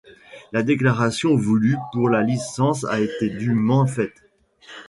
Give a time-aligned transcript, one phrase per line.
[0.51, 4.23] La déclaration voulue pour la licence a été dûment faite.